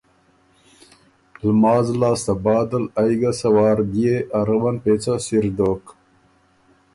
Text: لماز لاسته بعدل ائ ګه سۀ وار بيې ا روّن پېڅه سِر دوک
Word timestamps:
لماز 1.45 1.87
لاسته 2.01 2.33
بعدل 2.45 2.83
ائ 3.01 3.11
ګه 3.21 3.31
سۀ 3.39 3.47
وار 3.55 3.77
بيې 3.91 4.15
ا 4.37 4.39
روّن 4.47 4.75
پېڅه 4.83 5.13
سِر 5.25 5.45
دوک 5.57 5.83